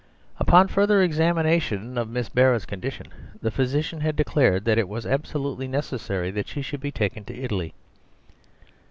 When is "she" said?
6.47-6.63